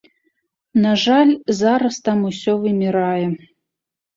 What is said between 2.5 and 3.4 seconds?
вымірае.